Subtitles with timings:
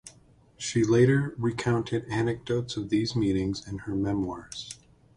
[0.57, 4.75] She later recounted anecdotes of these meetings in her memoirs.